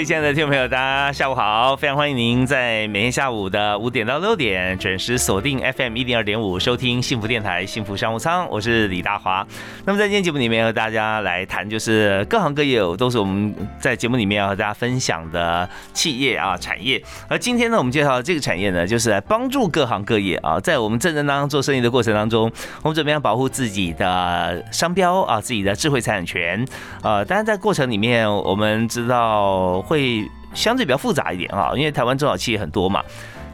[0.00, 1.76] 位亲爱的听众朋友，大家下午好！
[1.76, 9.46] 非常欢迎您在每天下午的五点到六点准时锁定 FM 一零二点五，收听幸福电台幸福商务舱，我是李大华。
[9.84, 17.02] 那么在今天节目里面和大家来谈，就是各行各业都是我们在节目里面要和大家分享的企业啊产业。
[17.28, 26.66] 而今天呢，我们介绍的这个产业呢，就是来帮助各行各业啊，在我们正正当当做生意的过程当中，我们怎么样保护自己的商标啊，自己的智慧财产权？
[27.02, 29.84] 呃，当然在过程里面，我们知道。
[29.90, 30.24] 会
[30.54, 33.02] 相对比较复杂一点啊，因为台湾中小企业很多嘛，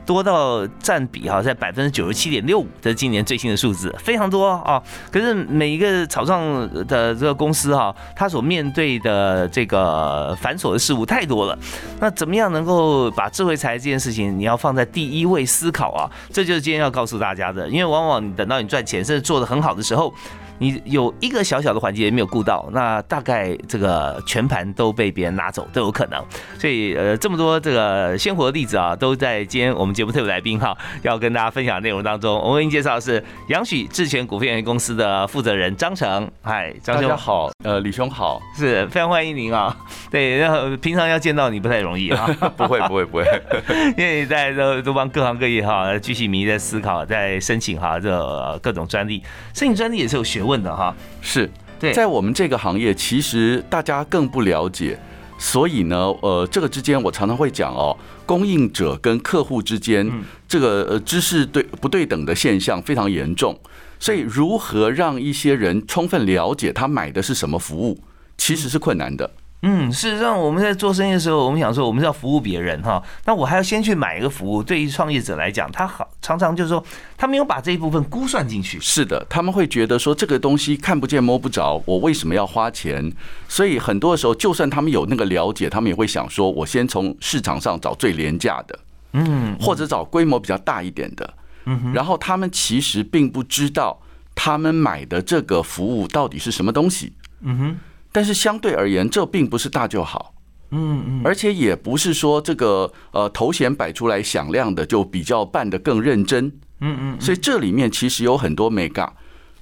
[0.04, 4.82] 多到占比哈在百分之九十七点六五，这是今年最新的数字，非常多啊。
[5.10, 11.58] 可是每一个草创的这个公司哈，它所面对的这个繁琐的事物太多了。
[12.00, 16.10] 那怎么样能够把智慧财这件事情，你要放在第一位思考啊？
[16.30, 17.66] 这就是今天要告诉大家的。
[17.70, 20.12] 因为往往等到你赚钱甚至做的很好的时候。
[20.58, 26.24] 你有一个小小的环节没有顾到，那大概这个全盘都被别人拿走都有可能。
[26.58, 32.34] 所以呃，这么多这个鲜活的例子啊，都在今天我们节目特别来宾哈，要跟大家分享内容当中。
[32.38, 36.30] 我为您介绍的是杨许智权股份有限公司的负责人张成。
[36.40, 39.76] 嗨，张兄好，呃，李兄好，是非常欢迎您啊。
[40.10, 42.26] 对，然后平常要见到你不太容易啊。
[42.56, 43.24] 不会不会不会，
[43.98, 50.45] 因为在都都帮各行各业哈，继续迷在思考，在申请哈这各种专利，申请专利也是有学。
[50.46, 50.94] 问的哈。
[51.20, 54.98] 是对，在我们这个行业，其实大家更不了解，
[55.38, 60.10] 所以呢，呃，这个之间我常常会讲哦，供应者跟客户之间
[60.48, 63.58] 这个呃知识对不对等的现象非常严重，
[63.98, 68.02] 所以如何让一些人充分了解他买的是什么服务，
[68.38, 69.26] 其实是困难的。
[69.26, 69.45] 嗯，
[69.90, 74.62] 事实上，我们在做生意的时候，我们想说我们是要服务别人哈，那我还要先去买一个服务。
[74.62, 76.84] 对于创业者来讲，他好常常就是说，
[77.16, 78.78] 他没有把这一部分估算进去。
[78.80, 83.12] 是的，他们会觉得说这个东西看不见摸不着，我为什么要花钱？
[83.48, 88.78] 所以很多的时候，就算他们有那个了解，他们也会想说，我先从市场上找最廉价的，
[89.12, 91.34] 嗯，或者找规模比较大一点的，
[91.64, 94.00] 嗯，然后他们其实并不知道
[94.34, 97.78] 他们买的这个服务到底是什么东西，嗯哼。
[98.16, 100.32] 但是相对而言，这并不是大就好，
[100.70, 106.46] 嗯嗯，而且也不是说这个呃头衔摆出来响亮的就比较办得更认真，
[106.80, 109.12] 嗯嗯，所以这里面其实有很多美嘎，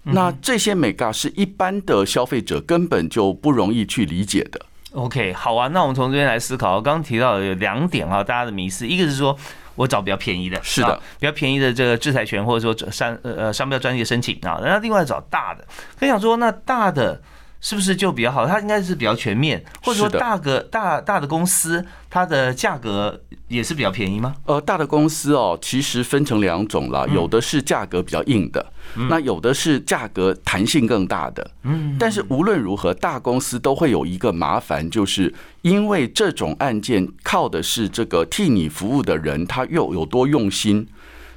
[0.04, 4.60] 那这些美嘎是一般的消费者根本就不容易去理解的。
[4.92, 9.36] OK，好啊，那我们从这边来思考，刚刚提到有两点啊，大家的迷思，一个是说
[9.74, 15.66] 我找比较便宜的，是的，比较便宜的这个制裁权或者说商呃呃商标专利申请啊，然后另外找大的，
[15.98, 17.20] 可以想说那大的。
[17.64, 18.46] 是不是就比较好？
[18.46, 24.34] 它应该是比较全面，或者说大个大大的公司，它的价格也是比较便宜吗？
[24.44, 28.70] 呃，大的公司哦，其实分成两种了，有的是价格比较硬的，
[29.08, 31.50] 那有的是价格弹性更大的。
[31.62, 35.32] 嗯，但是无论如何，大公司都会有一个麻烦，就是
[35.62, 40.86] 因为这种案件靠的是这个替你服务的人，他又有多用心，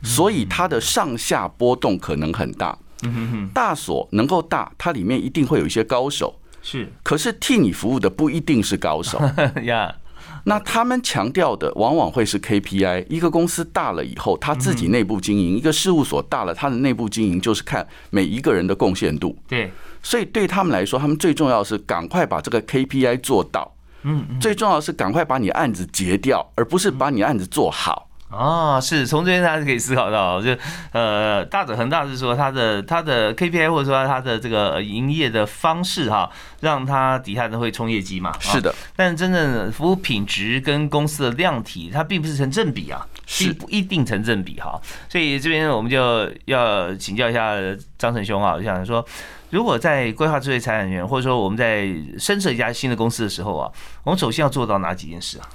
[0.04, 2.78] 所以它的上下波动可能很大。
[3.04, 6.92] 嗯哼哼，大所能够大，它里面一定会有一些高手，是。
[7.04, 9.22] 可是替你服务的不一定是高手
[9.64, 9.96] 呀。
[10.44, 13.06] 那他们强调的往往会是 KPI。
[13.10, 19.38] 一个公司大了以后，他自己内部经营；一个事务所大了，他的内部经营就是看每一个人的贡献度。
[19.48, 19.72] 对。
[20.02, 23.76] 所以对他们来说，他们最重要是赶快把这个 KPI 做到。
[24.04, 24.40] 嗯。
[24.40, 28.07] 最重要是赶快把你案子结掉，而不是把你案子做好。
[28.30, 30.54] 哦，是从这边大家可以思考到，就
[30.92, 36.30] 呃，大者恒大是说它的它的 KPI 或者说它的这个营业的方式哈，
[36.60, 38.38] 让它底下人会冲业绩嘛。
[38.42, 44.78] 是的，但真正服务品质跟公司的量体，它并不是成正比啊，是不一定成正比哈。
[45.08, 47.56] 所以这边我们就要请教一下
[47.98, 49.06] 张成兄啊，我想说，
[49.52, 51.88] 如果在规划智慧财产权，或者说我们在
[52.20, 53.72] 深设一家新的公司的时候啊，
[54.04, 55.48] 我们首先要做到哪几件事啊？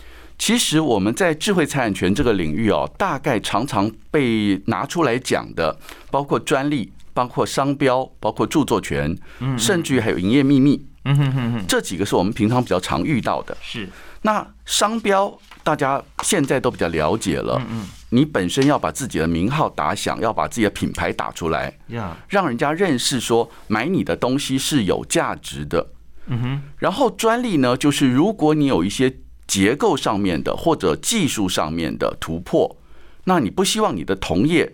[0.44, 5.78] 其实我们在智慧财产权这个领域哦，大概常常被拿出来讲的，
[6.10, 9.16] 包括专利、包括商标、包括著作权，
[9.56, 13.56] 甚至于还有营业秘密，嗯哼哼哼，这几个是我们平常比较常遇到的。
[13.60, 13.88] 是，
[14.22, 17.86] 那商标大家现在都比较了解了，嗯。
[18.08, 25.92] 你本身要把自己的名号打响，要把自己的品牌打出来，呀，让人家认识说买你的东西是有价值的。
[26.26, 29.18] 嗯哼，然后专利呢，就是如果你有一些
[29.52, 32.74] 结构上面的或者技术上面的突破，
[33.24, 34.72] 那你不希望你的同业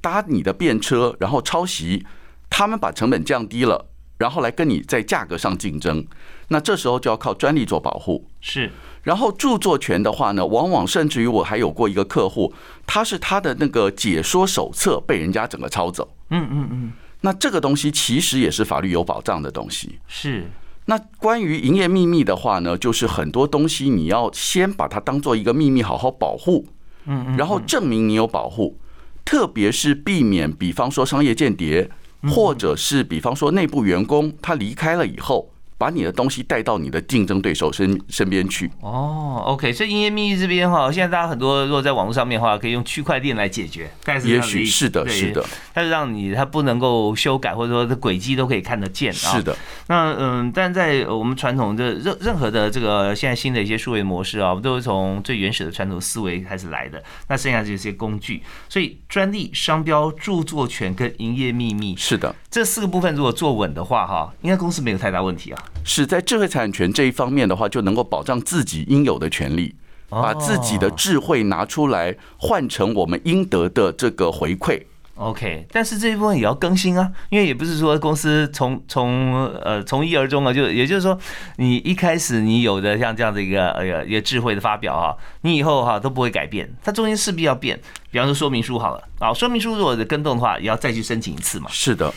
[0.00, 2.06] 搭你的便车，然后抄袭，
[2.48, 3.86] 他们把成本降低了，
[4.18, 6.06] 然后来跟你在价格上竞争，
[6.46, 8.24] 那这时候就要靠专利做保护。
[8.40, 8.70] 是，
[9.02, 12.54] 然后著作权的话呢，往往甚至于我还有过一个客户，
[12.86, 16.08] 他是他的那个解说手册被人家整个抄走。
[16.28, 16.92] 嗯嗯嗯，
[17.22, 19.98] 那这个东西其实也是法律有保障的东西。
[20.06, 20.48] 是。
[20.86, 26.66] 那关于营业秘密的话呢，就是很多东西你要先把它当做一个秘密好好保护，
[27.06, 28.78] 嗯然后证明你有保护，
[29.24, 31.90] 特别是避免，比方说商业间谍，
[32.28, 35.52] 或者是比方说内部员工他离开了以后。
[35.80, 38.70] 把你的东西带到你的竞争对手身身边去。
[38.82, 43.90] 哦，OK，所以营业秘密这边哈，现在大家很多如果在网络上面的话，可以用区块链来解决。
[44.04, 45.42] 但是也许是的，是的，
[45.72, 49.10] 它是让你它不能够修改，或者说的轨迹都可以看得见。
[49.10, 49.56] 是的。
[49.86, 57.02] 那嗯，但在我们传统的任任何的这个现在新的一些数位模式啊，我们都是从最原始的传统思维开始来的。
[57.28, 65.64] 那剩下这些工具，所以专利、商标、著作权跟营业秘密，是的，这四个部分如果做稳的话，哈，应该公司没有太大问题啊。
[65.84, 69.74] 是在智慧财产权这一方面的话，就能够保障自己应有的权利，
[70.08, 74.82] 把自己的智慧拿出来换成我们应得的这个回馈。
[75.16, 81.18] OK，但是这一部分也要更新啊，因为也不是说公司从从呃从一而终啊，就也就是说，
[81.56, 87.78] 你一开始你有的像这样的一个呃一个智慧的发表啊，你以后哈都不会改变，它中间势必要变。
[88.10, 91.66] 比方说说明书好了啊，说明书如果的跟动的话，也要再去申请一次嘛。
[91.70, 92.10] 是的。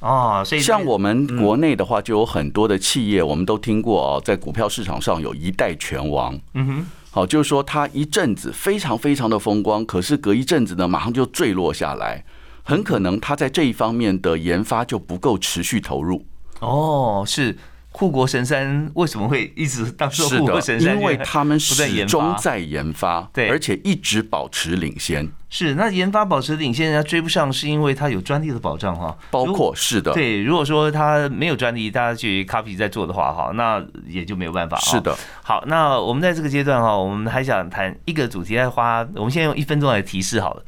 [0.00, 6.38] 哦，所以像我们国内的话，就有很多的企业，我们都听过哦，在股票市场上有一代拳王。
[6.54, 12.24] 嗯哼，好，就是说他一阵子非常非常的风光，可是隔一阵子呢，马上就坠落下来，
[12.62, 16.24] 很可能他在这一方面的研发就不够持续投入。
[16.60, 17.56] 哦，是。
[17.98, 20.94] 护国神山为什么会一直当做护国神山？
[20.94, 25.26] 因为他们始终在研发，对，而且一直保持领先。
[25.48, 29.16] 是，那研发保持领先，人家追不上，是因为它有专利的保障哈。
[29.30, 30.42] 包括是的，对。
[30.42, 34.76] 如果说它没有专利，大家去 copy 在做的话哈，那也就没有办法。
[34.80, 35.16] 是的。
[35.42, 40.62] 好，那我们在这个阶段哈，我们还想谈一个主题，来花我们现在用一分钟来提示好了。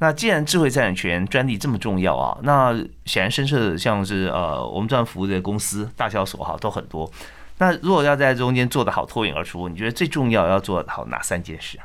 [0.00, 2.74] 那既然智慧财产权专利这么重要啊，那
[3.04, 7.08] 显然深涉像是呃我们这样服务的公司大小所哈都很多。
[7.58, 11.84] 那如果要在中间做得好脱颖而出，你觉得最重要要做好哪三件事啊？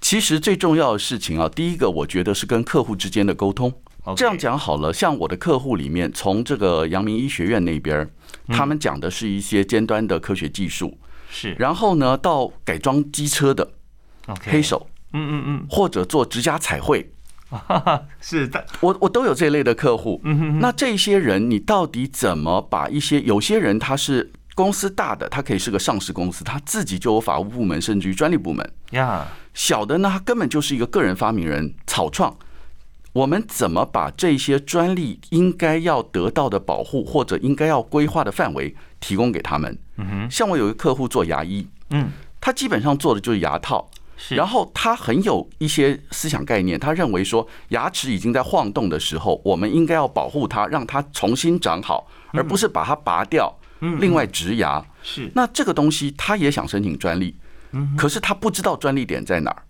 [0.00, 3.72] 其实最重要的事情啊，第一个我觉得是跟客户之间的沟通。
[4.16, 8.08] 这样讲好了，像我的客户里面，从这个阳明医学院那边，
[8.48, 10.96] 他们讲的是一些尖端的科学技术，
[11.28, 11.54] 是。
[11.58, 13.68] 然后呢，到改装机车的
[14.44, 17.10] 黑手，嗯嗯嗯，或者做指甲彩绘。
[18.20, 20.20] 是的，我我都有这类的客户。
[20.24, 28.68] 嗯哼，那这些人，你到底怎么把一些有些人他是公司大的，他可以是个上市公司，他自己就有法务部门，甚至于专利部门。
[28.90, 32.36] 呀，小的呢，他根本就是一个个人发明人，草创。
[33.12, 39.78] 我们怎么把这些专利应该要得到的保护，或者应该要规划的范围提供给他们？
[39.96, 42.10] 嗯哼，像我有一个客户做牙医，嗯，
[42.40, 43.88] 他基本上做的就是牙套。
[44.30, 53.54] 然后他很有一些思想概念，他认为说牙齿已经在晃动的时候，我们应该要保护它，让它重新长好，而不是把它拔掉，
[54.00, 54.84] 另外植牙。
[55.02, 57.36] 是，那这个东西他也想申请专利，
[57.96, 59.62] 可是他不知道专利点在哪儿。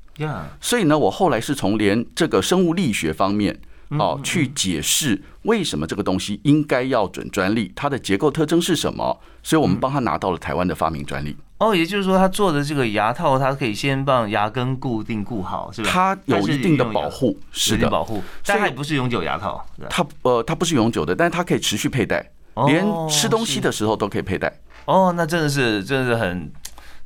[0.60, 11.36] 所以呢，我后来是从连这个生物力学方面哦去解释为什么这个东西应该要准专利，它的结构特征是什么，所以我们帮他拿到了台湾的发明专利。
[11.58, 15.90] 哦，也就是说，他做的这个牙套，它可以先帮牙根固定固好，是吧？
[15.90, 19.64] 它有一定的保护，是的，保护，但它也不是永久牙套。
[19.88, 22.30] 它呃，它不是永久的，但是它可以持续佩戴，
[22.66, 24.52] 连吃东西的时候都可以佩戴。
[24.84, 26.52] 哦，那真的是，真的是很。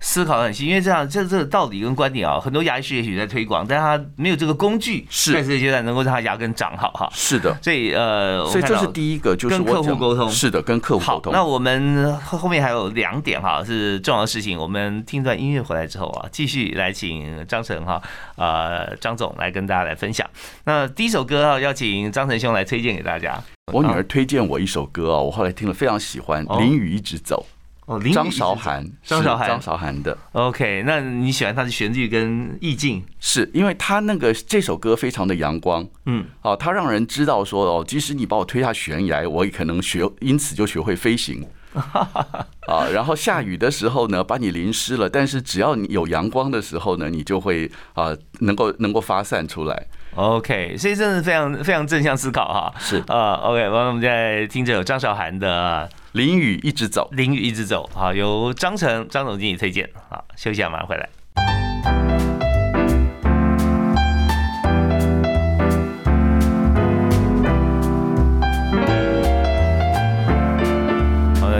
[0.03, 7.09] 思考很细，因为这样这这个道理跟观点啊，很多牙医师也许在推广，但他没有这个工具，在这个阶段能够让他牙根长好哈。
[7.13, 10.31] 是的，所以呃，所以这是第一个，就是跟客户沟通。
[10.31, 11.33] 是的，跟客户沟通。
[11.33, 14.59] 那我们后面还有两点哈，是重要的事情。
[14.59, 18.01] 我们听段音乐回来之后啊，继续来请张成哈，
[18.37, 20.27] 呃，张总来跟大家来分享。
[20.65, 23.39] 那第一首歌啊，要请张成兄来推荐给大家。
[23.73, 27.47] 我女儿推荐我一首歌啊，我后来听了非常喜欢，《淋雨一直走》。
[27.91, 30.17] 哦，张韶涵，张韶涵，张韶涵的。
[30.31, 33.03] OK，那你喜欢他的旋律跟意境？
[33.19, 41.45] 是因为他那个这首歌非常的阳光，嗯，哦，他让人知道说，哦，即使你把我推下悬崖，我也可能学，因此就学会飞行。
[41.75, 49.87] 啊，然后下雨的时候呢，把你淋湿了，但是只要你有阳光的时候呢，你就会啊，能够能够发散出来。
[50.15, 52.75] OK，所以真的非常非常正向思考哈。
[52.79, 59.89] 是啊，OK，我们在听着有张韶涵的淋雨一直走《淋雨一直走》，好，由张成张总经理推荐。
[60.09, 61.09] 好，休息一下，马上回来。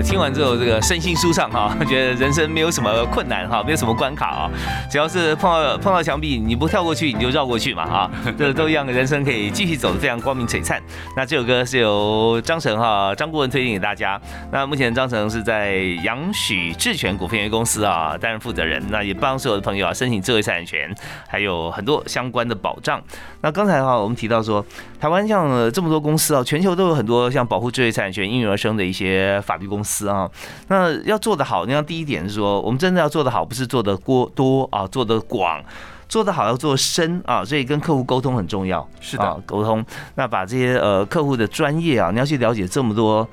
[0.03, 4.51] 听完之后，这个身心舒畅哈， 觉得人生没有什么困难哈，没有什么关卡啊，
[4.91, 10.81] 只要是碰到碰到墙壁，你不跳过去，你就绕过去嘛啊， 这都一样，人生可以继续走的非常光明璀璨。
[11.17, 14.21] 那这首歌是由张成哈张顾问推荐给大家。
[14.51, 20.95] 那目前张成是在杨许智权股份有限公司啊担任负责人，那也帮所有的朋友啊申请智慧财产权，
[21.29, 23.01] 还有很多相关的保障。
[23.43, 24.65] 那刚才哈我们提到说，
[25.01, 30.31] 台湾像这么多公司啊，全球都有很多像保护智慧财产权应运而生的一些法律公司啊。
[30.69, 35.63] 那要做得好，你要第一点是说，我们真的要做得好，不是做得过多啊，做得广。
[36.09, 38.85] 做得好要做深啊，所以跟客户沟通很重要。
[39.01, 39.85] 是的啊，沟通。
[40.17, 43.29] 那把这些呃客户的专业啊，你要去了解这么多，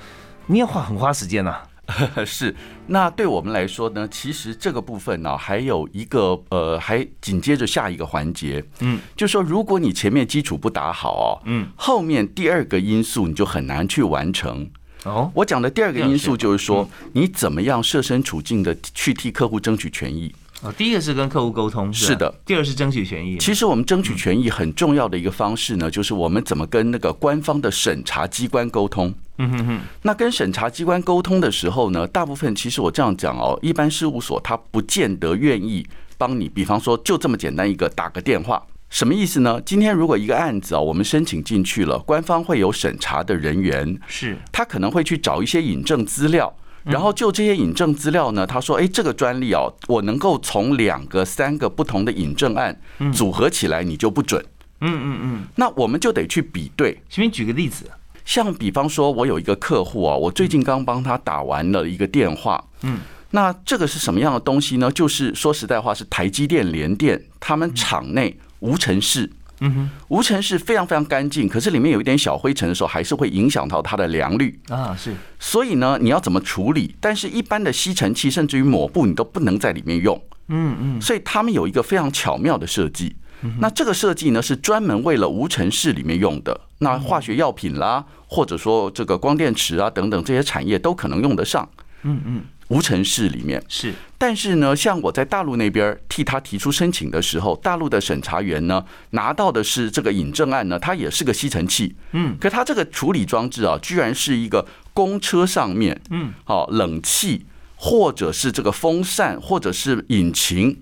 [0.45, 1.57] 你也花很花时间呐、
[2.23, 14.69] 是，那对我们来说呢，其实这个部分呢、还有一个呃，还紧接着下一个环节，嗯，就说如果你前面基础不打好哦，嗯，后面第二个因素你就很难去完成。
[15.03, 20.33] 哦，我讲的第二个因素就是说，嗯你怎么样设身处境的去替客户争取权益。
[20.63, 22.33] 哦，第一个是跟客户沟通，是的。
[22.43, 23.37] 第二是争取权益。
[23.37, 29.13] 其实我们争取权益很重要的一个方式呢，就是我们怎么跟那个官方的审查机关沟通。
[29.37, 35.87] 嗯哼哼，那跟审查机关沟通的时候呢，大部分其实我这样讲哦，一般事务所他不见得愿意
[36.17, 39.61] 帮你，比方说就这么简单一个打个电话，什么意思呢？
[39.65, 46.55] 今天如果一个案子啊，我们申请进去了，官方会有审查的人员，是他可能会去找一些引证资料。
[46.83, 52.79] 然后就这些引证资料呢，他说：“哎，这个专利哦，我能够从两个、三个不同的引证案
[53.13, 54.41] 组合起来，你就不准。
[54.79, 56.97] 嗯嗯嗯，那我们就得去比对。
[57.09, 57.91] 随便举个例子。
[58.23, 62.99] 像比方说，我有一个客户啊，我最近刚帮他打完了一个电话，嗯，
[63.31, 64.89] 那这个是什么样的东西呢？
[64.89, 74.59] 就是说实在话，是台积电、联电他们厂内无尘室，嗯哼，无尘室非常非常干净，可是里面有一点小灰尘的时候，还是会影响到它的良率。
[74.69, 76.95] 啊，是所以呢，你要怎么处理？
[76.99, 80.21] 但是一般的吸尘器，甚至于抹布，你都不能在里面用。
[80.49, 83.15] 嗯嗯，所以他们有一个非常巧妙的设计。
[83.59, 86.59] 那这个设计呢，是专门为了无尘室里面用的。
[86.79, 91.69] 那化学药品啦，或者说这个光电池啊等等这些产业都可能用得上。
[92.01, 93.93] 嗯嗯，无尘室里面，是。
[94.17, 107.45] 但是呢，像我在大陆那边替他提出申请的时候，大陆的审查员呢拿到的是这个引证案呢，它也是个吸尘器，嗯，可它这个处理装置啊，居然是一个公车上面，嗯，好冷气
[107.75, 110.81] 或者是这个风扇或者是引擎。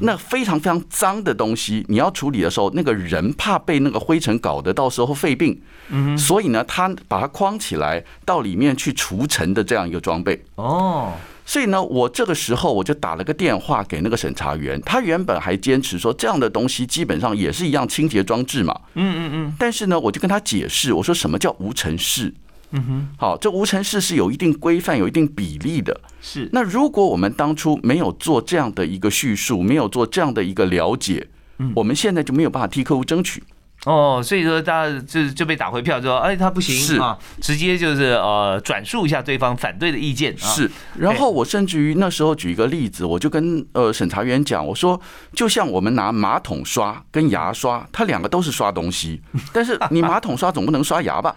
[0.00, 10.44] 那非常非常脏的东西，你要处理的时候，那个人怕被那个灰尘搞得到时候肺病，嗯，所以呢，他把它框起来到里面去除尘的这样一个装备。
[10.56, 11.12] 哦，
[11.44, 18.78] 所以呢，我这个时候我就打了个电话给那个审查员，他原本还坚持说这样的东西基本上也是一样清洁装置嘛。
[18.94, 22.34] 嗯嗯嗯，但是呢，我就跟他解释，我说什么叫无尘室？
[22.70, 25.98] 嗯哼，好，这无尘室是有一定规范、有一定比例的。
[26.20, 26.48] 是。
[26.52, 31.26] 那如果我们当初没有做这样的一个叙述，没有做这样的一个了解，
[31.74, 33.42] 我们现在就没有办法替客户争取。
[33.86, 36.72] 哦，所以说大家就就被打回票，说哎他不是。
[36.72, 45.00] 行啊，直接就是呃转述一下对方反对的意见啊，是，然后我甚至于那时候举一个例子，我就跟呃审查员讲，我说
[45.32, 49.22] 就像我们拿马桶刷跟牙刷，它两个都是刷东西，
[49.52, 51.34] 但是你马桶刷总不能刷牙吧？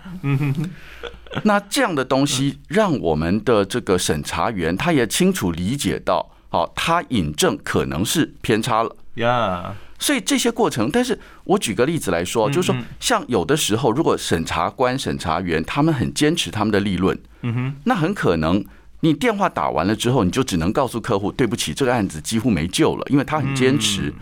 [1.44, 8.96] 那这样的东西，让我们的这个审查员他也清楚理解到，好，他引证可能是偏差了。
[9.16, 18.64] 呀，所以这些过程，但是我举个例子来说，就是说，像有的时候，如果审查官、审查员他们很坚持他们的立论，嗯哼，那很可能
[19.02, 24.14] 你电话打完了之后，你就只能告诉客户，对不起，这个案子几乎没救了，因为他很坚持。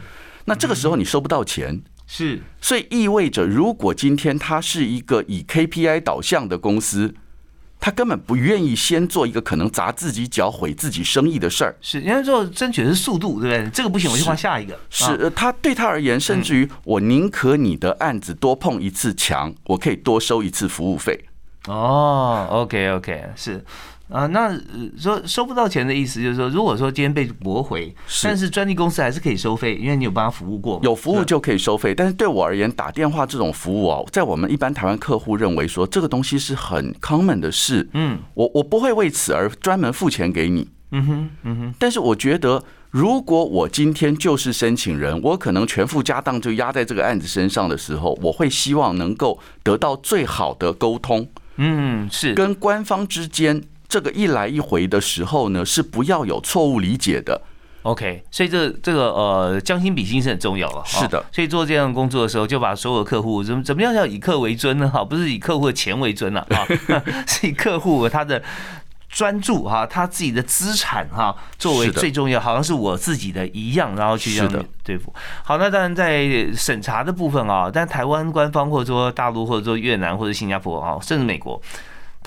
[0.45, 1.79] 那这个时候你收不到钱，
[2.11, 7.13] 是所以意味着，如果今天他是一个以 KPI 导向的公司，
[7.79, 11.75] 他根本不愿意先做一个可能砸自己脚、毁自己生意的事儿。
[11.79, 13.69] 是，人家说争取的是速度，对不对？
[13.69, 14.73] 这个不行，我就换下一个。
[14.73, 21.25] 啊，是呃他对他而言，甚至于我宁可你的案子多碰一次墙，我可以多收一次服务费。
[21.67, 23.63] 哦，OK OK，是。
[24.09, 24.59] 啊，那
[24.97, 31.93] 说收不到钱的意思就是说，如果说今天被驳回，但是专利公司还是可以收费，因为你有帮他服务过，有服务就可以收费。
[31.93, 41.73] 但是对我而言，打电话这种服务啊，在我们一般台湾客户认为说，这个东西是很 common 的事，嗯，我我不会为此而专门付钱给你，嗯哼，嗯哼。
[41.77, 53.61] 但是我觉得，如果我今天就是申请人，我可能全副家当就压在这个案子身上的时候，我会希望能够得到最好的沟通，嗯，是跟官方之间。
[53.89, 57.41] 这个一来一回的时候呢，是不要有错误理解的。
[57.83, 60.83] OK，所以这这个呃将心比心是很重要了。
[60.85, 64.87] 是的，所以做这样工作的时候，就把所有客户怎么怎么样要以客为尊呢？
[64.87, 66.67] 哈，不是以客户的钱为尊了啊，
[67.25, 68.43] 是以客户他的
[69.07, 75.11] 专注哈，他自己的资产哈作为最重要，好像是我自己的一样，然后去这样对付。
[75.43, 81.59] 好，那当然在审查的部分啊，但台湾官方或者说大陆或者说越南或者新加坡啊，甚至美国。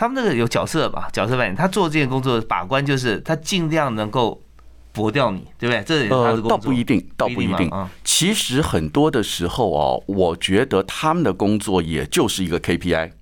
[0.03, 1.55] 他们那个有角色吧，角色扮演。
[1.55, 4.43] 他做这件工作把关，就是他尽量能够
[4.91, 5.81] 驳掉你，对不对？
[5.85, 6.51] 这也是他的工作。
[6.51, 7.71] 倒不一定，倒不一定。
[8.03, 13.13] 其实很多的时候哦，我觉得他们的工作也就是一个 KPI。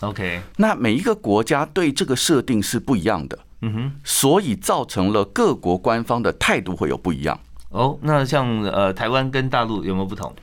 [0.00, 3.38] OK，那每一个国家对这个设定是不一样的。
[3.60, 7.38] 嗯哼，所以造成了各国官方的态度会有不一样。
[7.68, 10.34] 哦，那像呃台湾跟大陆有没有不同？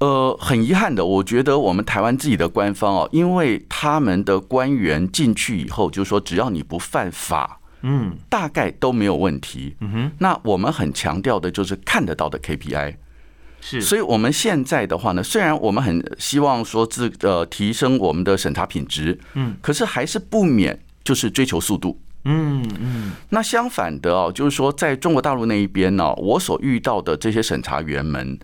[0.00, 9.74] 呃，很遗憾的，我觉得我们台湾自己的官方哦，因为他们的官员进去以后，就说只要你不犯法，嗯，大概都没有问题。
[9.80, 12.94] 嗯哼，那我们很强调的就是看得到的 KPI，
[13.60, 22.00] 是，所以我们现在的话呢，虽然我们很希望说自呃提升我们的审查品质，嗯，可是还是不免就是追求速度。
[22.24, 28.38] 嗯嗯，那相反的哦，就是说在中国大陆那一边呢，我所遇到的这些审查员们。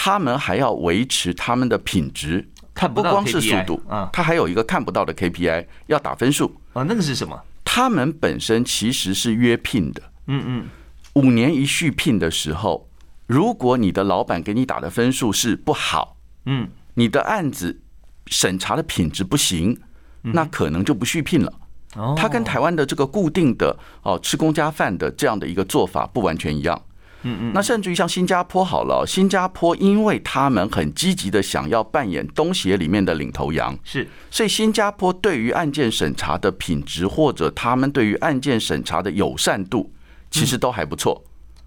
[0.00, 6.54] 他们还要维持他们的品质，看不光是速度啊，他还有一个看不到的 KPI 要打分数。
[6.72, 7.36] 啊，那个是什么？
[7.64, 10.66] 他们本身其实是约聘的，嗯嗯，
[11.14, 12.88] 五年一续聘的时候，
[13.26, 17.80] 如果你的老板给你打的分数是不好，嗯，你的案子
[18.26, 19.80] 审查的品质不行，
[20.22, 21.52] 那可能就不续聘了。
[21.96, 26.80] 哦，他跟台湾的这个固定的哦吃公家饭的这样的一个做法不完全一样。
[27.22, 39.92] 嗯嗯，那甚至于像新加坡好了，新加坡因为他们很积极的想要扮演东协里面的领头羊，是，所以新加坡对于案件审查的品质或者他们对于案件审查的友善度，
[40.30, 41.24] 其实都还不错。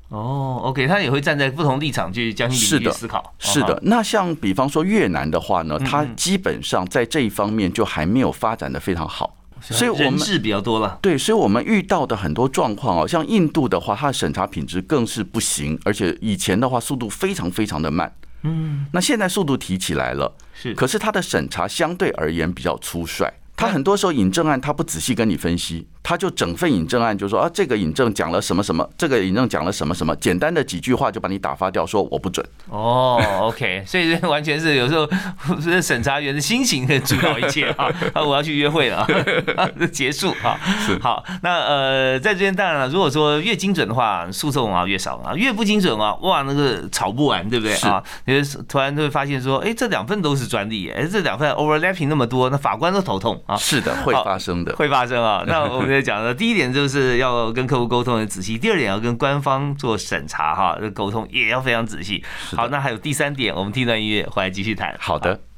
[0.09, 3.33] 哦，OK，他也会站在不同立场去将心比心思考。
[3.39, 9.37] 是的，那像比方说越南的话呢，它基本上在这一方面就还没有发展的非常好。
[9.61, 18.11] 所以我们是比较多了，对，所以我们遇到的很多状况哦，像印度的话，它的审查品质更是不行，而且以前的话速度非常非常的慢，
[18.43, 23.31] 嗯，那现在速度提起来了，是，可是它的审查相对而言比较粗率。
[23.55, 32.45] 他很多时候引证案，他不仔细跟你分析，他就整份引证案就说啊，这个引证讲了什么什么，这个引证讲了什么什么，简单的几句话就把你打发掉，说我不准。
[32.69, 35.07] 哦，OK，所以完全是有时候
[35.61, 37.85] 是审查员的心情可以主导一切啊。
[38.13, 39.07] 啊，我要去约会了，
[39.91, 40.59] 结束啊。
[41.01, 48.01] 好，那呃，在这边当然了，如果说越精准的话，诉讼啊越少啊；越不精准啊，哇，那个吵不完，对不对啊？
[48.25, 53.55] 因为突然就会发现说，哎，这两份都是专利，哎，这两份 overlapping 那么多，那法官都头痛啊。
[53.55, 55.43] 是的，会发生的，会发生啊。
[55.45, 62.23] 那我们在讲的第一点就是要跟客户沟通很仔细，第二点要跟官方做审查哈，这沟通也要非常仔细。
[62.55, 64.95] 好，那还有第三点，我们听段音乐回来继续谈。
[64.99, 65.50] 好的。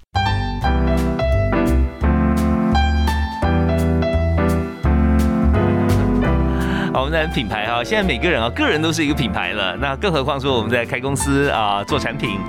[6.99, 9.75] 我们在品牌哈，现在每个人啊，个人都是一个品牌了。
[9.77, 12.39] 那更何况说我们在开公司啊，做产品，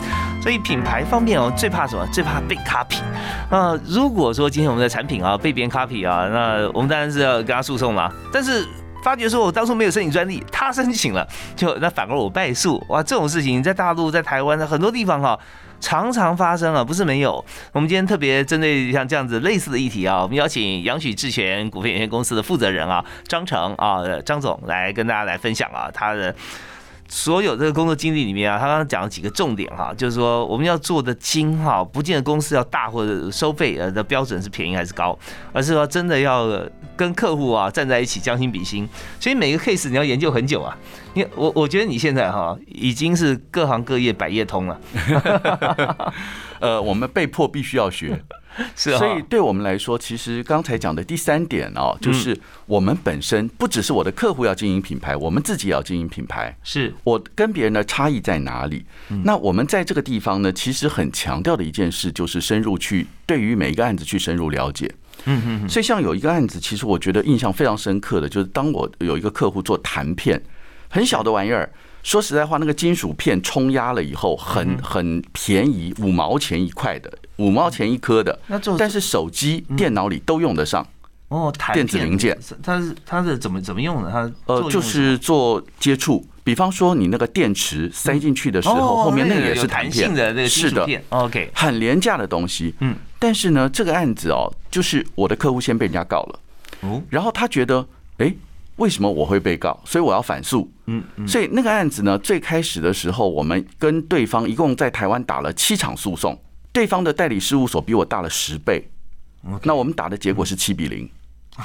[0.43, 2.07] 所以品牌方面哦，最怕什么？
[2.13, 3.01] 最怕被 copy。
[3.51, 8.13] 那如果说今天我们的产品啊被别人 copy 啊，那我们当然是要跟他诉讼了。
[8.31, 8.67] 但是
[9.03, 11.27] 发觉说我当初没有申请专利，他申请了，
[11.57, 12.85] 就那反而我败诉。
[12.91, 15.39] 哇，这种事情在大陆、在台湾的很多地方哈。
[15.81, 17.45] 常常发生啊，不是没有。
[17.73, 26.35] 我们今天特别针对像这样子类似的议题啊，我们邀请杨许智权股份有限公司的负责人啊，张成啊，张总来跟大家来分享啊，他的。
[27.09, 35.17] 所有这个工作经历里面啊，他刚刚讲了几个重点哈，就是说我们要做的精哈，不见得公司要大或者收费呃的标准是便宜还是高，
[35.53, 36.49] 而是说真的要
[36.97, 38.89] 跟客户啊站在一起将心比心。
[39.21, 40.77] 所以每个 case 你要研究很久啊，
[41.13, 44.81] 因为我我觉得你现在哈已经是各行各业百业通了。
[46.65, 48.23] 呃，我们被迫必须要学。
[48.77, 56.57] 是，所以对我们来说，其实刚才讲的第三点哦，就是我们本身不只是我的客户要经营品牌，我们自己也要经营品牌。
[56.63, 58.85] 是我跟别人的差异在哪里？
[59.25, 64.89] 那我们在这个地方呢，其实很强调的一件事，就是深入去对于每一个案子去深入了解。
[65.25, 65.69] 嗯嗯。
[65.69, 70.41] 所以像有一个案子，其实我觉得印象非常深刻的，就是当我有一个客户做弹片，
[70.89, 71.69] 很小的玩意儿，
[72.05, 78.39] 说实在话，那个金属片冲压了以后，很很便宜，五毛钱一块的，五毛钱一颗的。
[78.47, 80.87] 那但是手机、电脑里都用得上。
[81.29, 84.11] 哦，电子零件，它是它是怎么怎么用的？
[84.11, 86.25] 它呃，就是做接触。
[86.45, 92.75] 比方说，你那个电池塞进去的时候，后面那个也是弹性的那个是的，OK，很廉价的东西。
[92.81, 96.39] 嗯，但是呢，这个案子哦，就是我的客户先被人家告了，
[96.83, 97.85] 哦，然后他觉得，
[98.19, 98.33] 哎，
[98.77, 99.79] 为什么我会被告？
[99.85, 100.71] 所以我要反诉。
[100.87, 106.39] 嗯嗯，所以那个案子呢，最开始的时候，我们跟对方一共在台湾打了七场诉讼，
[106.73, 108.91] 对方的代理事务所比我大了十倍，
[109.63, 111.09] 那我们打的结果是七比零，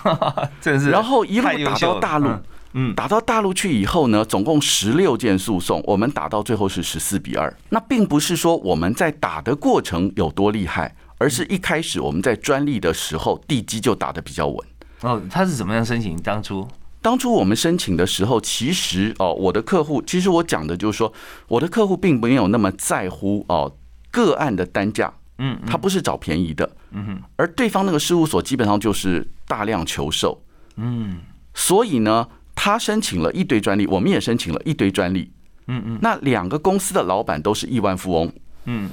[0.62, 2.30] 真是，然后一路打到大陆。
[2.74, 7.52] 嗯，打到大陆去以后呢，总共十六件诉讼，我们打到最后是十四比二。
[7.70, 14.68] 那并不是说我们在打的过程有多厉害，而是一开始我们在专利的时候地基就打得比较稳。
[15.02, 16.16] 哦，他是怎么样申请？
[16.22, 16.68] 当初，
[17.02, 21.12] 当初我们申请的时候，其实哦，我的客户，其实我讲的就是说，
[21.48, 23.72] 我的客户并没有那么在乎哦
[24.12, 30.42] 个案的单价，嗯，他不是找便宜的，嗯哼，而对方那个事务所基本上就是大量求售，
[30.76, 31.20] 嗯，
[31.54, 32.28] 所以呢。
[32.62, 35.32] 他申请了一堆专利，我们也申请了一堆专利。
[35.68, 38.30] 嗯嗯，那两个公司的老板都是亿万富翁。
[38.66, 38.90] 嗯，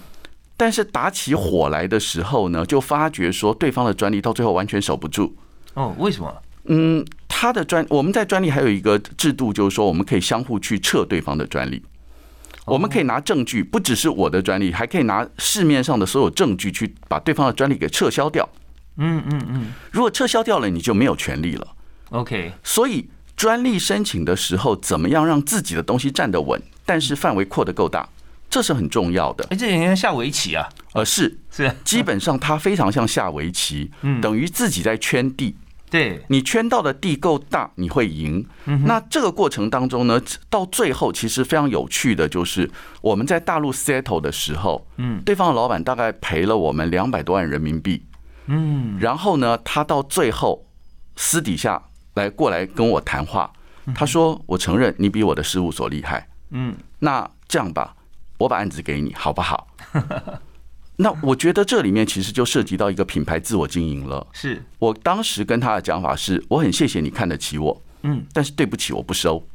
[0.56, 5.34] 但是打起火来的时候呢，就发觉说对方的专利到最后完全守不住。
[5.74, 6.32] 哦，为什么？
[6.68, 11.82] 嗯，他的专我们在专利还有一个制度，就是说我们可以相互去撤对方的专利。
[12.64, 18.48] 我们可以拿证据，不只是我的专利，还可以拿市面上的所有证据去把对方的专利给撤销掉。
[18.96, 21.66] 嗯嗯嗯，如果撤销掉了，你就没有权利了。
[22.10, 23.08] OK，所以。
[23.36, 28.08] 专利申请的时候，怎么样让自己的东西站得稳，但是范围扩得够大，
[28.48, 29.46] 这是很重要的。
[29.50, 30.66] 哎，这有点像下围棋啊。
[30.94, 33.90] 呃，是是， 基本上它非常像下围棋，
[34.22, 35.54] 等于自己在圈地。
[35.90, 38.46] 对，你圈到的地够大，你会赢。
[38.84, 40.20] 那这个过程当中呢，
[40.50, 42.70] 到最后其实非常有趣的就是，
[43.00, 48.04] 我们在大陆 settle 的时候，嗯，对方的老板大概赔了我们两百多万人民币。
[48.46, 50.66] 嗯，然后呢，他到最后
[51.16, 51.82] 私底下。
[52.16, 53.52] 来过来跟我谈话，
[53.94, 57.94] 他说：“我承认你比我的事务所厉害。”嗯，那这样吧，
[58.38, 59.68] 我把案子给你，好不好？
[60.96, 64.26] 那我觉得这里面其实就涉及到一个品牌自我经营了。
[64.32, 69.46] 是我当时跟他的讲法是：我很谢谢你看得起我，嗯，但是对不起，我不收。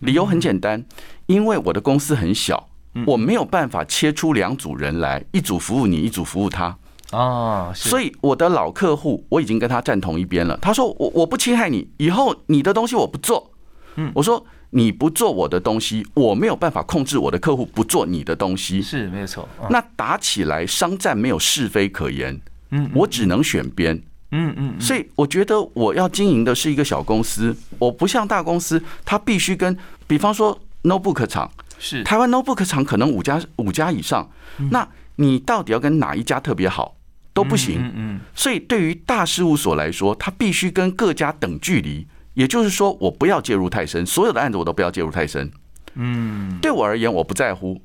[0.00, 0.84] 理由很简单，
[1.26, 2.68] 因为我的公司很小，
[3.06, 6.76] 我没有办法切出两组人来，一组服务你，一组服务他。
[7.12, 10.58] 哦，所以我的老客户我已经跟他站同一边了。
[10.60, 13.52] 他说我我不侵害你，以后你的东西我不做。
[13.96, 18.82] 嗯，我说你不做我的东西，我没有办法控制我的客户不做你的东西。
[18.82, 19.48] 是没有错。
[19.70, 22.40] 那打起来商战没有是非可言。
[22.70, 24.02] 嗯，我只能选边。
[24.32, 24.80] 嗯嗯。
[24.80, 29.76] 所以我觉得我要经营的是一个小公司，我不像大公司，它必须跟，
[30.06, 34.30] 比方说 notebook 厂，是台湾 notebook 厂可能五家五家以上。
[34.70, 36.96] 那你到底要跟哪一家特别好？
[37.32, 45.50] 都不行，嗯，所以对于大事务所来说，它必须跟各家等距离，也就是说，我不要介入太深，所有的案子我都不要介入太深，
[45.94, 47.80] 嗯，对我而言，我不在乎，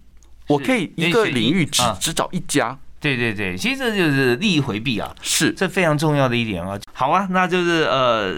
[0.48, 5.54] 我可以一个领域只只找一家，对对对，其实这就是利益回避啊，是。
[5.54, 6.78] 这非常重要的一点啊。
[6.92, 8.36] 好啊，那就是呃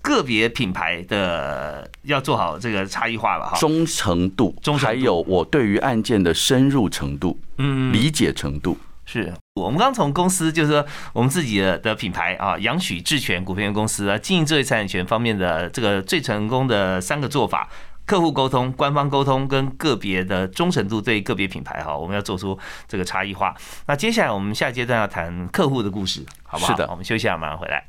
[0.00, 8.78] 个别品牌的要做好这个差异化了哈，忠诚度，还有我对于案件的深入程度，嗯，理解程度。
[9.10, 17.70] 是我们刚从公司，就是说我们自己的的品牌啊，杨许智权股份有限公司啊，经营智慧财产权方面的这个最成功的三个做法：
[18.04, 23.54] 客户沟通、官方沟通跟个别的忠诚度对个别品牌哈，我们要做出这个差异化。
[23.86, 26.72] 那接下来我们下阶段要谈客户的故事，好不好？
[26.72, 27.86] 是的，我们休息一下，马上回来。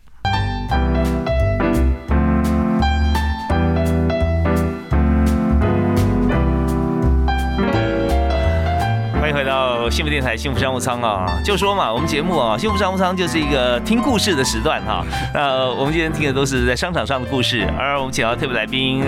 [9.90, 15.04] 幸福电台幸福商务舱啊，就说嘛，我们节目啊，幸福商务舱就是一个听故事的时段哈。
[15.34, 19.04] 那我们今天听的都是在商场上的故事，而我们请到特别来宾。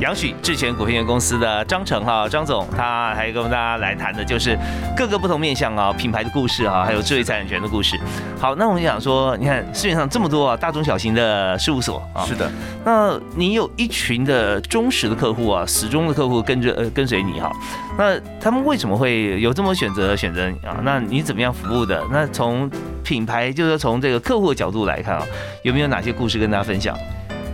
[0.00, 4.58] 杨许智权股份有限公司的张成哈，张总，他还跟我们大家来谈的就是
[4.96, 8.00] 各个不同面向啊，品牌的故事啊，还有智慧财产权的故事。
[8.38, 12.50] 好，那我们想说，你看市面上这么多啊，大中小型的事务所啊，是的，
[12.82, 17.52] 那你有一群的忠实的客户啊，始终的客户跟着呃跟随你哈，
[17.98, 20.80] 那他们为什么会有这么选择选择你啊？
[20.82, 22.02] 那你怎么样服务的？
[22.10, 22.70] 那从
[23.04, 25.26] 品牌就是从这个客户的角度来看啊，
[25.62, 26.96] 有没有哪些故事跟大家分享？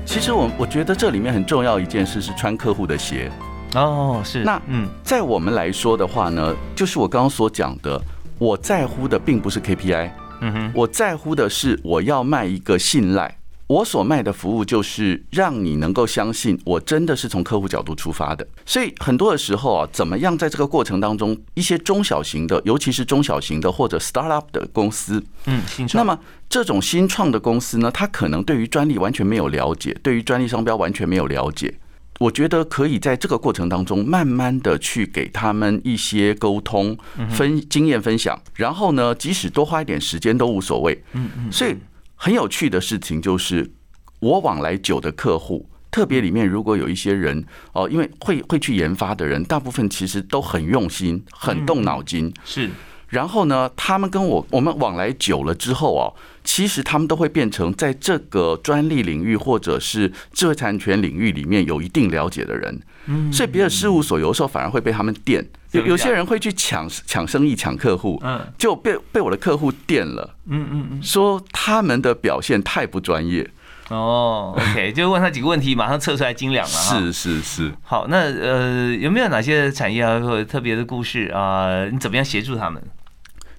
[0.06, 3.30] 其实我我觉得这里面很重要一件事是穿客户的鞋。
[3.74, 8.00] 哦，是那嗯，在我们来说的话呢，就是我刚刚所讲的，
[8.38, 13.36] 我在乎的并不是 KPI，嗯哼，我在乎的是我要卖一个信赖。
[13.68, 18.46] 我所卖的服务就是让你能够相信我真的是从客户角度出发的。
[18.64, 26.04] 所以很多的时候啊，怎么样在这个过程当中，一些中小型的，尤其是中小型的或者 startup 的公司，嗯，新创。
[26.04, 31.74] 那么这种新创的公司呢，它可能对于专利完全没有了解，对于专利商标完全没有了解。
[32.18, 36.96] 我觉得可以在这个过程当中，慢慢的去给他们一些沟通、
[37.28, 41.02] 分经验分享，然后呢，即使多花一点时间都无所谓。
[41.12, 41.52] 嗯嗯。
[41.52, 41.76] 所以
[42.16, 43.70] 很有趣的事情就是，
[44.18, 52.32] 我往来久的客户，特别里面如果有一些人哦，因为会会去研发的人，大部分其实都很用心、很动脑筋。
[52.44, 52.70] 是。
[53.16, 56.12] 然后呢，他们跟我我们往来久了之后哦，
[56.44, 62.78] 其实他们都会变成在这个专利领域或者是智慧产权领域里面有一定了解的人。
[63.06, 70.34] 嗯，所以别的事务所有时候反而会被他们电，有有些人会去抢抢生意、抢客户，嗯，就被被我的客户电了。
[70.48, 73.48] 嗯嗯嗯，说他们的表现太不专业。
[73.88, 76.70] 哦，OK，就问他几个问题，马上测出来斤两了。
[76.70, 77.72] 是是是。
[77.82, 81.86] 好，那呃，有没有哪些产业啊，或者特别的故事啊？
[81.90, 82.82] 你怎么样协助他们？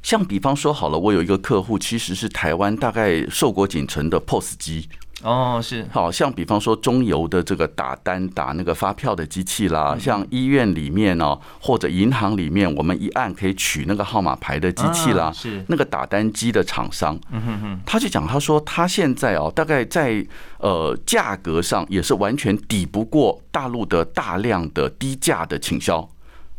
[0.01, 4.87] 像比方说好了，我有一个客户，其实是台湾大概寿国仅存的 POS 机。
[5.23, 5.83] 哦，是。
[5.91, 17.19] 好像比方说中油的这个打单打那个发票的机器啦，像医院里面哦，或者银行里面，我们一按可以取那个号码牌的机器啦，是那个打单机的厂商。
[17.31, 20.23] 嗯哼哼，他就讲，他说他现在哦，大概在
[20.59, 26.07] 呃价格上也是完全抵不过大陆的大量的低价的倾销。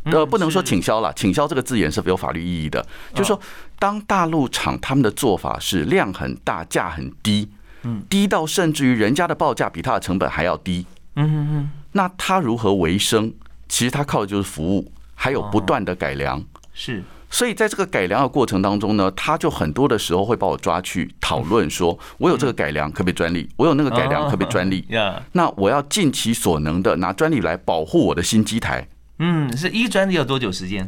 [0.05, 2.85] 呃，不能说倾销了，倾销这个字眼是没有法律意义的。
[3.13, 3.39] 就是说，
[3.77, 7.49] 当大陆厂他们的做法是量很大，价很低，
[7.83, 10.85] 嗯，低到甚至于人家的报价比他的成本还要低，
[11.15, 13.33] 嗯嗯嗯，那他如何为生？
[13.67, 16.43] 其实他靠的就是服务，还有不断的改良。
[16.73, 23.47] 是，所以在这个改良的过程当中呢，他就很多的时候会把我抓去讨论，说我有这个改良可不可以专利？
[23.57, 24.87] 我有那个改良可不可以专利？
[25.33, 28.87] 那我要尽其所能的拿专利来保护我的新机台。
[29.19, 30.87] 嗯，是一专利要多久时间？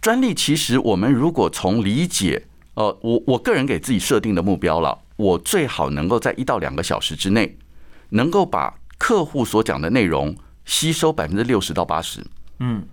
[0.00, 7.56] 专利其实我们如果从理解，呃，我我个人给自己设定的目标了，我最好能够在一到两个小时之内，
[8.10, 12.24] 能够把客户所讲的内容吸收百分之六十到八十。
[12.60, 12.84] 嗯，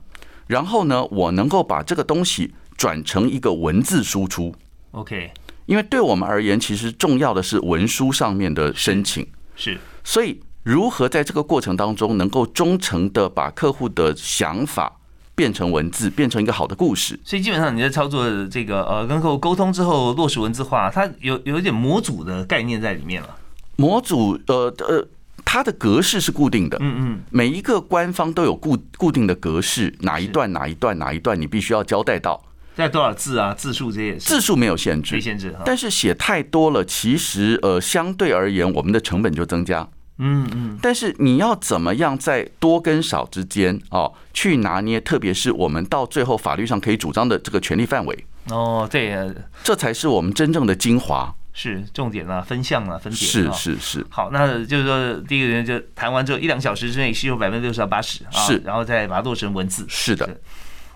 [0.48, 4.54] 然后呢，我能够把这个东西转成一个文字输出。
[4.92, 5.32] OK，
[5.68, 9.28] 因为对我们而言，其实重要的是文书上面的申请。
[9.56, 10.42] 是，所以。
[10.70, 15.00] 如何在这个过程当中能够忠诚的把客户的想法
[15.34, 17.20] 变成文字，变成一个好的故事？
[17.26, 23.36] 所以基本上你在操作这个呃跟客户沟通之后落实文字化，它有有一点模组的概念在里面了。
[23.78, 25.04] 模组呃呃，
[25.44, 32.40] 它的格式是固定的，嗯嗯，每一个官方都有固固定的格式，哪一段哪一段哪一段你必须要交代到，
[32.76, 39.88] 在多少字啊字数这些字数没有限制，没限制，但是写太多了，其实呃相对而言我们的成本就增加。
[40.22, 49.18] 嗯嗯，但是你要怎么样在多跟少之间哦去拿捏，特别是我们到最后法律上可以主张的这个权利范围哦，对，
[49.64, 54.06] 这才是我们真正的精华，是重点啊，分项啊，分点是是是。
[54.10, 60.30] 好，那就是说第一个人就谈完之后一两小时之内吸收百分之六十到八十，是，然后再把它做成文字，是的。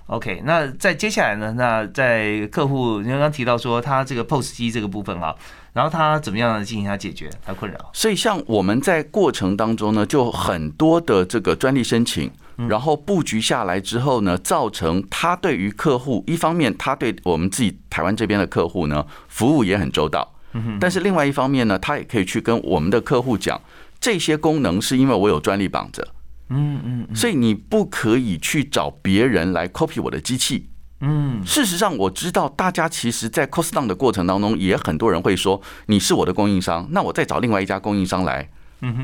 [0.07, 1.53] OK，那在接下来呢？
[1.53, 5.33] 那在客户你刚刚提到说他这个 POS 机这个部分啊。
[5.73, 7.89] 然后他怎么样进行他解决他困扰？
[7.93, 12.31] 所以像我们在过程当中呢，就很多的这个专利申请，
[12.69, 20.31] 然后布局下来之后呢，造成他对于客户一方面，他对我们自己台湾这边的客户呢，服务也很周到。
[20.79, 23.59] 但是另外一方面呢，他也可以去跟我们的客户讲，
[23.99, 26.07] 这些功能是因为我有专利绑着。
[26.49, 27.15] 嗯嗯。
[27.15, 30.67] 所以你不可以去找别人来 copy 我的机器。
[31.05, 38.49] 嗯，事实上我知道，大家其实，在 cost down 的过程当中，也很多人会说你是我的供应商，那我再找另外一家供应商来，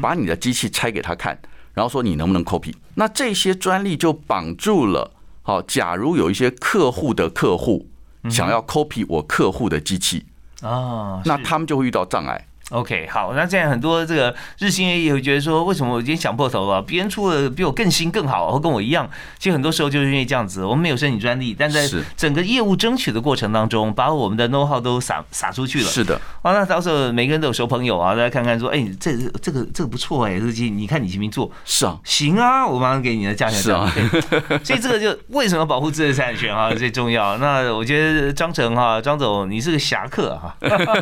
[0.02, 1.38] 把你的机器拆给他看，
[1.74, 2.74] 然后说你能不能 copy？
[2.96, 5.12] 那这些专利就绑住了。
[5.42, 7.90] 好，假如有一些客户的客户
[8.30, 10.26] 想要 copy 我客户的机器
[10.62, 12.46] 啊，那他们就会遇到障碍。
[12.70, 16.80] OK，好，那现在很多这个日新月异会觉得说，为什么我今天想破头了？
[16.82, 19.10] 别人出的比我更新更好，或跟我一样。
[19.40, 25.86] 其实很多时候就是因为这样子，我们没有申请专利，但在整个业务争取的过程当中，把我们的 know how 都撒撒出去了。
[25.86, 31.50] 是的，哦，那到时候每个人都有熟朋友啊，大家看看说，哎，这这个这个不错哎，这机你看你行不行做？
[31.66, 33.60] 是啊，行啊，我马上给你的价钱。
[33.60, 33.92] 是啊，
[34.64, 37.36] 所以这个就为什么保护知识产权啊最重要？
[37.40, 40.56] 那我觉得张成哈，张总你是个侠客哈，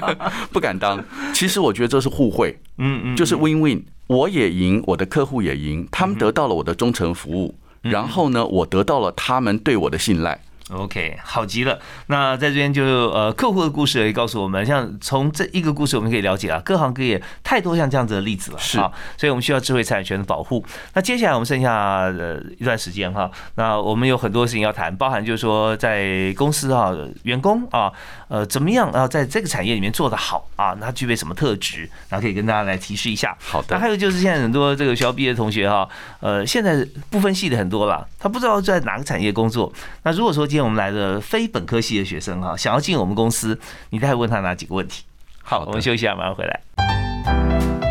[0.54, 1.04] 不敢当。
[1.34, 2.28] 其实我觉得这是互。
[2.30, 11.80] 惠，嗯嗯，就是 win win，我也赢，我的客户也赢，他们得到了我的忠诚服务，然后呢，我得到了他们对我的信赖，OK，好极了。
[12.08, 20.66] 那在这边就呃，客户的故事也告诉我们，像从这一个故事，我们可以了解啊，各行各业太多像这样子的例子了啊，所以我们需要智慧财产权的保护。
[20.94, 27.90] 那接下来我们剩下呃一段时间哈，那我们有很多事情要谈，包含就是说在公司啊，员工啊，
[28.28, 33.34] 呃，怎么样啊，在这个产业里面做得好啊，那具备什么特质，然后可以跟大家来提示一下。
[33.40, 33.68] 好的。
[33.70, 35.88] 那还有就是现在很多这个学校毕业的同学哈，
[36.20, 39.72] 呃，现在不分系的很多了，他不知道在哪个产业工作。
[40.04, 43.60] 那如果说今天我们来的非本科系的学生哈，想要进我们公司，
[43.92, 45.04] 你再问他哪几个问题？
[45.44, 47.87] 好，我们休息一下，马上回来。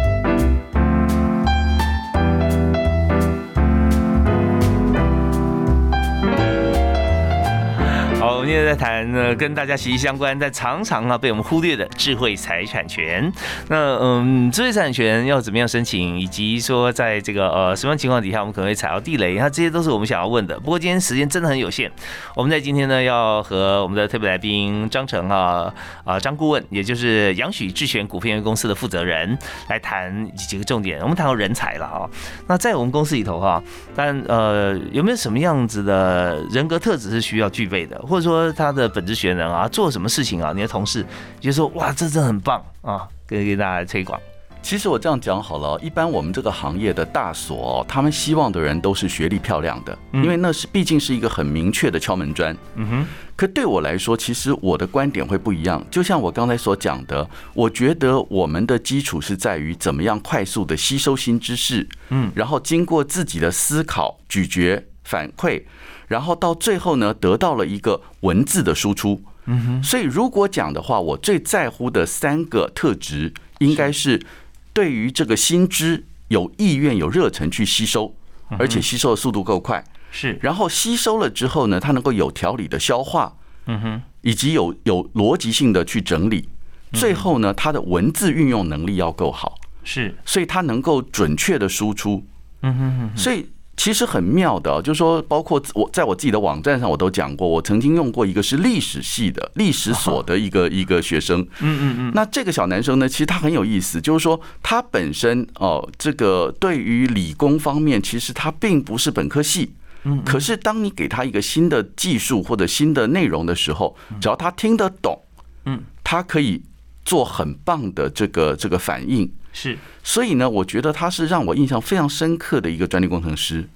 [8.46, 13.32] 今天在谈呢，跟大家息息相关，但常常啊被我们忽略的智慧财产权。
[13.66, 20.56] 那嗯，智慧财产权要怎么样申请，以及说在这个呃什么情况底下我们可能会踩到地雷，那这些都是我们想要问的。
[20.60, 21.90] 不过今天时间真的很有限，
[22.36, 29.36] 我们在今天呢要和我们的特别来宾张成啊啊张顾问，也就是杨许智选股份有限公司的负责人
[29.68, 31.00] 来谈几个重点。
[31.00, 32.06] 我们谈到人才了啊，
[32.46, 33.60] 那在我们公司里头哈，
[33.96, 38.35] 但呃有没有什么样子的人格特质是需要具备的，或者说？
[38.44, 40.52] 说他的本职学能啊，做什么事情啊？
[40.54, 41.04] 你的同事
[41.40, 44.20] 就说哇，这真的很棒啊，跟给大家推广。
[44.62, 52.56] 其实我这样讲好了，一般我们这个行业的大所，他们希望的人都是学历漂亮的，因为那是毕竟是一个很明确的敲门砖。
[52.74, 53.06] 嗯哼。
[53.36, 55.84] 可对我来说，其实我的观点会不一样。
[55.88, 65.62] 就像我刚才所讲的，我觉得我们的基础是在于怎么样快速的吸收新知识，嗯，然后经过自己的思考、咀嚼、反馈。
[66.08, 69.20] 然后到最后呢，得到了一个文字的输出。
[69.46, 69.82] 嗯哼。
[69.82, 74.24] 所以如果讲的话，我最在乎的三个特质，应该是
[74.72, 78.14] 对于这个新知有意愿、有热忱去吸收，
[78.58, 79.84] 而且吸收的速度够快。
[80.12, 80.38] 是。
[80.40, 83.36] 然后吸收了之后呢，它能够有条理的消化。
[83.66, 84.02] 嗯哼。
[84.22, 86.48] 以及有有逻辑性的去整理。
[86.92, 89.58] 最后呢，它的文字运用能力要够好。
[89.82, 90.14] 是。
[90.24, 92.24] 所以它能够准确的输出。
[92.62, 93.16] 嗯哼哼。
[93.16, 93.48] 所以。
[93.76, 101.42] 其实很妙的，就是说，包括我在我自己的网站上，我都讲过，我曾经用过一个是历史系的历史所的一个一个学生。
[101.60, 102.12] 嗯嗯嗯。
[102.14, 109.74] 那这个小男生呢，其实他很有意思，就是说他本身哦，这个对于理工方面，其实他并不是本科系。
[110.04, 110.22] 嗯。
[110.24, 115.20] 可是当你给他一个新的技术或者新的内容的时候，只要他听得懂，
[115.66, 116.62] 嗯，他可以
[117.04, 119.30] 做很棒的这个这个反应。
[119.56, 119.78] 是。
[120.04, 123.66] 所以呢，我觉得他是让我印象非常深刻的一个专利工程师。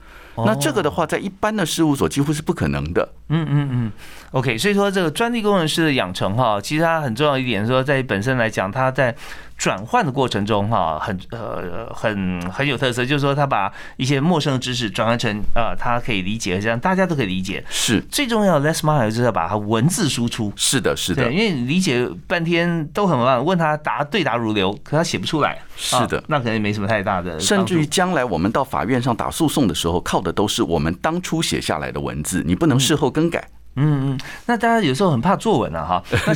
[0.47, 3.07] 那这个的话，在一般的事务所几乎是不可能的。
[3.31, 3.93] 嗯嗯嗯。
[4.33, 9.17] OK，所以说这个专利工程师的养成哈，其实它很重要一点，说在本身来讲，他在。
[9.61, 17.63] 转换的过程中，哈，很呃很很有特色，就是说他把一些陌生的知识转换成呃他可以理解，这样大家都可以理解。
[17.69, 20.51] 是最重要的，less mile 就是要把它文字输出。
[20.57, 25.59] 是的，是的，因为理解半天都很慢，问他答对答如流，可他写不出来。
[25.77, 27.39] 是的，那可能也没什么太大的。
[27.39, 33.41] 甚至于将来我们到法院上打诉讼的时候，靠的都是我们当初写下来的文字，你不能事后更改。
[33.41, 36.03] 嗯嗯嗯，那大家有时候很怕作文啊，哈，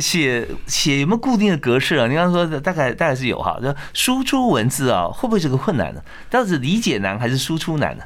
[0.00, 2.06] 写 写有没有固定的格式啊？
[2.06, 6.00] 你刚刚说的大概大概是有哈，就输出文字啊，会不会是个困难呢？
[6.30, 8.04] 到底是理解难还是输出难呢？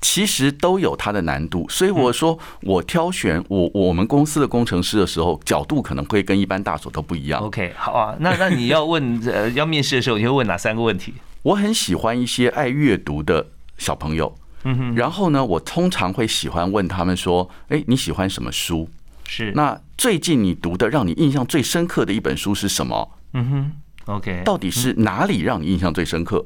[0.00, 7.40] 其实都有它的难度，所以我说我挑选我我们公司的工程师的时候，角度可能会跟一般大所都不一样。
[7.40, 11.14] OK，好啊，那那你要问呃要面试的时候，你会问哪三个问题？
[11.42, 13.46] 我很喜欢一些爱阅读的
[13.78, 14.34] 小朋友。
[14.68, 18.88] 嗯哼，然后呢，我通常会喜欢问他们说：“哎，你喜欢什么书？
[19.28, 23.08] 是那最近你读的让你印象最深刻的一本书是什么？
[23.34, 23.72] 嗯哼
[24.06, 26.44] ，OK，到底是哪里让你印象最深刻？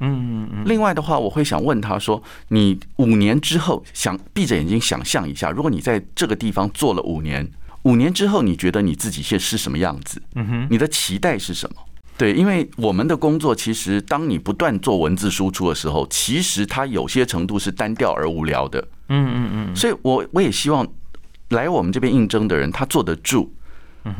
[0.00, 0.64] 嗯嗯嗯。
[0.66, 7.48] 另外的话，我会想问他说：你五年之后想闭着眼睛想象一下，如果你在这个地方做了五年，
[7.82, 10.20] 五年之后你觉得你自己现是什么样子？
[10.34, 11.76] 嗯哼，你的期待是什么？”
[12.20, 18.78] 对，因为我们的工作其实，当你不断做文字输出的时候，其实它有些程度是单调而无聊的。
[19.08, 19.74] 嗯嗯嗯。
[19.74, 20.86] 所以我我也希望
[21.48, 23.54] 来我们这边应征的人，他坐得住，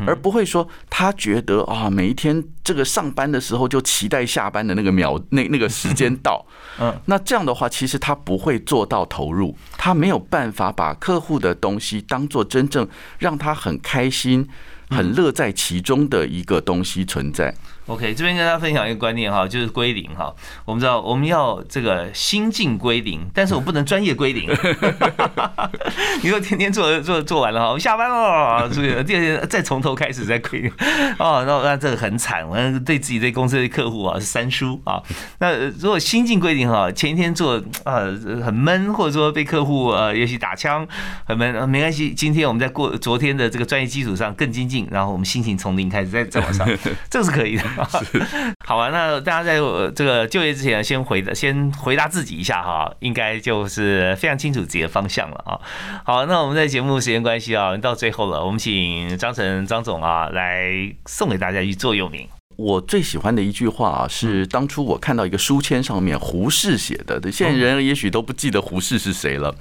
[0.06, 6.42] 而不会说他觉得啊，每一天这个上班的时候就期待下班的那个秒那那个时间到。
[6.80, 6.98] 嗯。
[7.04, 14.48] 那这样的话，其实他不会做到投入，他没有办法把客户的东西当做真正让他很开心、
[14.88, 17.54] 很乐在其中的一个东西存在。
[17.86, 20.32] OK，这边跟大家分享一个观念哈，就是归零哈。
[20.64, 24.48] 我们知道我们要这个心境归零，但是我不能专业归零。
[26.22, 30.72] 你说天天做做做完了哈，我下班了，所以第二天再从头开始再归零。
[31.18, 35.02] 哦，那那这个很惨，完对自己对公司的客户啊是三输啊。
[35.40, 38.12] 那如果心境归零哈，前一天做呃
[38.44, 40.86] 很闷，或者说被客户呃也许打枪
[41.24, 46.68] 很闷，没关系，今天我们在过昨天的这个专业基础上更精进，然后我们心情从零开始再再往上，
[47.10, 47.64] 这个是可以的。
[48.64, 49.56] 好啊，那大家在
[49.94, 55.60] 这个就业之前，先回答先回答自己一下哈，应该就是非常清楚自己的方向了啊。
[56.04, 60.70] 好，那我们在节目时间关系啊，到最后了，我们请张晨张总啊来
[61.06, 62.28] 送给大家一座右铭。
[62.56, 69.54] 我最喜欢的一句话啊，是当初我看到一个书签上面胡适写的，现在人也许都不记得胡适是谁了。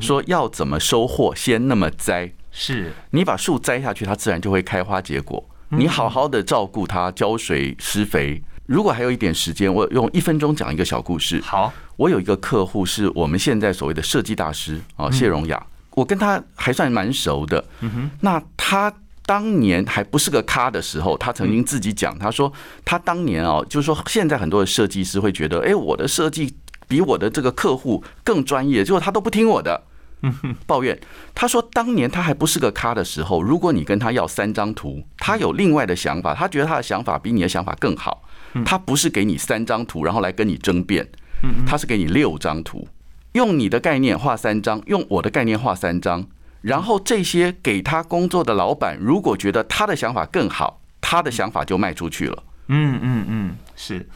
[0.00, 5.44] 说要怎么收获，先那么栽，是你把树栽下去，它自然就会开花结果。
[5.76, 8.40] 你好好的照顾它，浇水施肥。
[8.66, 11.40] 如果还有一点时间，我用一分钟讲一个小故事。
[11.42, 15.66] 好，我有一个客户是我们现在所谓的设计大师啊，谢荣雅。
[15.90, 17.64] 我跟他还算蛮熟的。
[17.80, 18.10] 嗯哼。
[18.20, 18.92] 那他
[19.26, 22.52] 当年还不是个咖的时候，他曾经自己讲，他说
[22.84, 26.54] 他当年哦，就是说现在很多的设计师会觉得，哎，我的设计
[26.86, 29.82] 比我的这个客户更专业，结果他都不听我的。
[30.66, 30.98] 抱怨，
[31.34, 38.22] 他说当年他还不是个咖的时候，如果你跟他要三张图，他有另外的想法，他觉得他的想法比你的想法更好。
[38.64, 41.08] 他不是给你三张图，然后来跟你争辩，
[41.66, 42.86] 他是给你六张图，
[43.32, 46.24] 用你的概念画三张，用我的概念画三张，
[46.60, 52.44] 然后这些给他工作的老板，如果觉得他的想法更好，他的想法就卖出去了。
[52.68, 54.08] 嗯嗯嗯，是，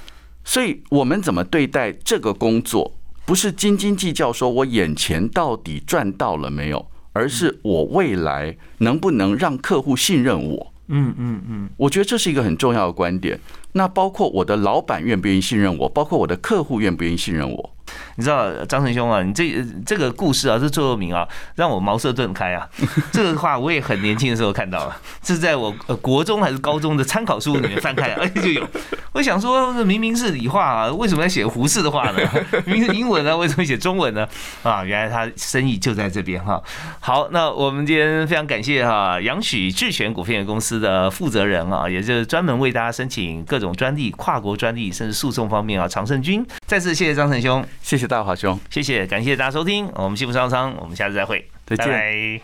[0.45, 2.95] 所以我们怎么对待这个工作？
[3.29, 10.73] 不是斤斤计较，说我眼前到底赚到了没有，而是我未来能不能让客户信任我。
[10.87, 13.39] 嗯嗯嗯，我觉得这是一个很重要的观点。
[13.73, 17.71] 那包括我的老板愿不愿意信任我，包括我的客户愿不愿意信任我。
[18.17, 22.69] 你知道张成兄啊，你这这个故事啊，这座右铭啊，让我茅塞顿开啊。
[23.13, 25.71] 这个话我也很年轻的时候看到了，是在我
[26.03, 28.67] 国中还是高中的参考书里面翻开，而 且就有。
[29.13, 32.19] 我想说，明明是理化啊，为什么要写胡适的话呢？
[32.67, 34.29] 明明是英文呢，为什么写中文呢？
[34.63, 36.63] 啊，原来他生意就在这边哈。
[37.01, 46.47] 好，那我们今天非常感谢哈，杨许智权股份有限公司的负责人啊，也就是专门为大家申请各种专利、跨国专利甚至诉讼方面啊，常胜军。
[46.67, 47.65] 再次谢谢张成兄。
[47.89, 52.39] 谢谢大华兄，谢谢，感谢大家收听，我们幸福商商，我们下次再会，再见。